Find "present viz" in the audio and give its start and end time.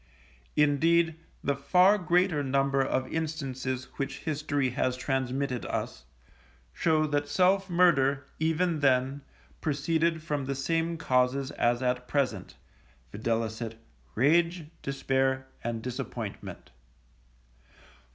12.07-13.63